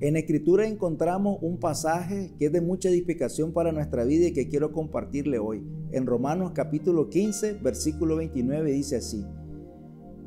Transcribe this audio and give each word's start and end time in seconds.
En 0.00 0.16
Escritura 0.16 0.64
encontramos 0.66 1.38
un 1.42 1.58
pasaje 1.58 2.32
que 2.38 2.46
es 2.46 2.52
de 2.52 2.60
mucha 2.60 2.88
edificación 2.88 3.52
para 3.52 3.72
nuestra 3.72 4.04
vida 4.04 4.28
y 4.28 4.32
que 4.32 4.48
quiero 4.48 4.72
compartirle 4.72 5.40
hoy. 5.40 5.66
En 5.90 6.06
Romanos 6.06 6.52
capítulo 6.54 7.08
15, 7.08 7.54
versículo 7.54 8.14
29 8.14 8.70
dice 8.70 8.96
así, 8.96 9.24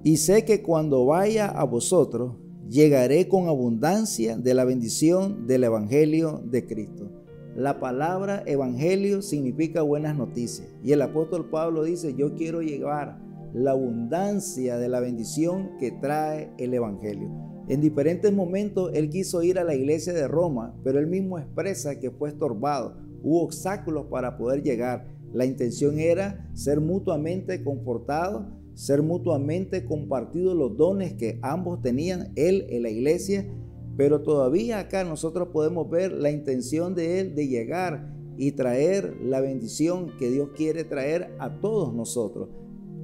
y 0.03 0.17
sé 0.17 0.43
que 0.43 0.61
cuando 0.61 1.05
vaya 1.05 1.47
a 1.47 1.63
vosotros, 1.63 2.35
llegaré 2.67 3.29
con 3.29 3.47
abundancia 3.47 4.35
de 4.35 4.53
la 4.55 4.65
bendición 4.65 5.47
del 5.47 5.63
Evangelio 5.63 6.41
de 6.43 6.65
Cristo. 6.65 7.09
La 7.55 7.79
palabra 7.79 8.43
Evangelio 8.47 9.21
significa 9.21 9.83
buenas 9.83 10.17
noticias. 10.17 10.67
Y 10.83 10.91
el 10.91 11.01
apóstol 11.01 11.49
Pablo 11.49 11.83
dice, 11.83 12.15
yo 12.15 12.33
quiero 12.33 12.61
llevar 12.61 13.21
la 13.53 13.71
abundancia 13.71 14.77
de 14.77 14.89
la 14.89 14.99
bendición 14.99 15.77
que 15.79 15.91
trae 15.91 16.51
el 16.57 16.73
Evangelio. 16.73 17.29
En 17.71 17.79
diferentes 17.79 18.33
momentos 18.33 18.91
él 18.93 19.09
quiso 19.09 19.41
ir 19.43 19.57
a 19.57 19.63
la 19.63 19.73
iglesia 19.73 20.11
de 20.11 20.27
Roma, 20.27 20.75
pero 20.83 20.99
él 20.99 21.07
mismo 21.07 21.39
expresa 21.39 22.01
que 22.01 22.11
fue 22.11 22.27
estorbado. 22.27 22.97
Hubo 23.23 23.43
obstáculos 23.43 24.07
para 24.07 24.37
poder 24.37 24.61
llegar. 24.61 25.07
La 25.31 25.45
intención 25.45 25.97
era 25.97 26.49
ser 26.53 26.81
mutuamente 26.81 27.63
confortados, 27.63 28.43
ser 28.73 29.01
mutuamente 29.01 29.85
compartidos 29.85 30.53
los 30.53 30.75
dones 30.75 31.13
que 31.13 31.39
ambos 31.41 31.81
tenían, 31.81 32.33
él 32.35 32.65
en 32.67 32.83
la 32.83 32.89
iglesia, 32.89 33.47
pero 33.95 34.21
todavía 34.21 34.79
acá 34.79 35.05
nosotros 35.05 35.47
podemos 35.53 35.89
ver 35.89 36.11
la 36.11 36.29
intención 36.29 36.93
de 36.93 37.21
él 37.21 37.35
de 37.35 37.47
llegar 37.47 38.13
y 38.35 38.51
traer 38.51 39.15
la 39.23 39.39
bendición 39.39 40.11
que 40.19 40.29
Dios 40.29 40.49
quiere 40.57 40.83
traer 40.83 41.33
a 41.39 41.61
todos 41.61 41.93
nosotros. 41.93 42.49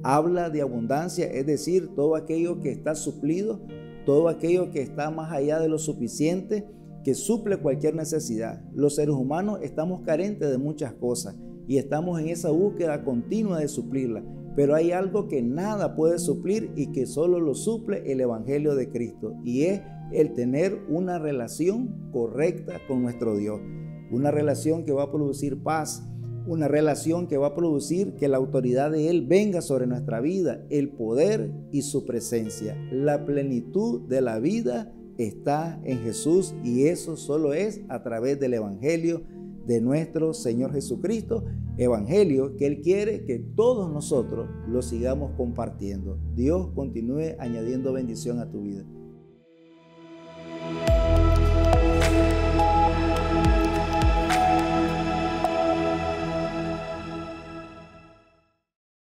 Habla 0.02 0.50
de 0.50 0.60
abundancia, 0.60 1.24
es 1.24 1.46
decir, 1.46 1.88
todo 1.96 2.16
aquello 2.16 2.60
que 2.60 2.70
está 2.70 2.94
suplido 2.94 3.62
todo 4.08 4.28
aquello 4.28 4.70
que 4.70 4.80
está 4.80 5.10
más 5.10 5.30
allá 5.32 5.60
de 5.60 5.68
lo 5.68 5.76
suficiente, 5.76 6.66
que 7.04 7.12
suple 7.12 7.58
cualquier 7.58 7.94
necesidad. 7.94 8.64
Los 8.72 8.94
seres 8.94 9.14
humanos 9.14 9.58
estamos 9.60 10.00
carentes 10.00 10.48
de 10.50 10.56
muchas 10.56 10.94
cosas 10.94 11.36
y 11.66 11.76
estamos 11.76 12.18
en 12.18 12.28
esa 12.28 12.48
búsqueda 12.48 13.04
continua 13.04 13.58
de 13.58 13.68
suplirla, 13.68 14.24
pero 14.56 14.74
hay 14.74 14.92
algo 14.92 15.28
que 15.28 15.42
nada 15.42 15.94
puede 15.94 16.18
suplir 16.18 16.72
y 16.74 16.90
que 16.90 17.04
solo 17.04 17.38
lo 17.38 17.54
suple 17.54 18.10
el 18.10 18.22
Evangelio 18.22 18.74
de 18.74 18.88
Cristo 18.88 19.34
y 19.44 19.64
es 19.64 19.82
el 20.10 20.32
tener 20.32 20.78
una 20.88 21.18
relación 21.18 22.10
correcta 22.10 22.80
con 22.88 23.02
nuestro 23.02 23.36
Dios, 23.36 23.60
una 24.10 24.30
relación 24.30 24.86
que 24.86 24.92
va 24.92 25.02
a 25.02 25.12
producir 25.12 25.62
paz, 25.62 26.08
una 26.48 26.66
relación 26.66 27.26
que 27.26 27.36
va 27.36 27.48
a 27.48 27.54
producir 27.54 28.14
que 28.14 28.26
la 28.26 28.38
autoridad 28.38 28.90
de 28.90 29.10
Él 29.10 29.26
venga 29.26 29.60
sobre 29.60 29.86
nuestra 29.86 30.20
vida, 30.20 30.64
el 30.70 30.88
poder 30.88 31.52
y 31.72 31.82
su 31.82 32.06
presencia. 32.06 32.74
La 32.90 33.26
plenitud 33.26 34.00
de 34.08 34.22
la 34.22 34.38
vida 34.38 34.90
está 35.18 35.78
en 35.84 35.98
Jesús 35.98 36.54
y 36.64 36.84
eso 36.86 37.16
solo 37.16 37.52
es 37.52 37.82
a 37.88 38.02
través 38.02 38.40
del 38.40 38.54
Evangelio 38.54 39.22
de 39.66 39.82
nuestro 39.82 40.32
Señor 40.32 40.72
Jesucristo, 40.72 41.44
Evangelio 41.76 42.56
que 42.56 42.66
Él 42.66 42.80
quiere 42.80 43.24
que 43.26 43.38
todos 43.38 43.92
nosotros 43.92 44.48
lo 44.66 44.80
sigamos 44.80 45.32
compartiendo. 45.36 46.18
Dios 46.34 46.70
continúe 46.74 47.36
añadiendo 47.38 47.92
bendición 47.92 48.38
a 48.38 48.50
tu 48.50 48.62
vida. 48.62 48.84